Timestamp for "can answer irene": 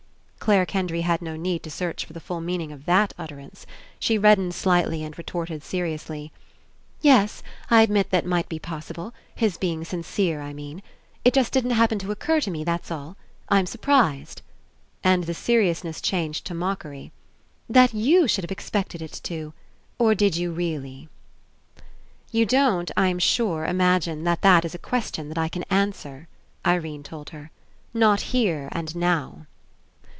25.49-27.03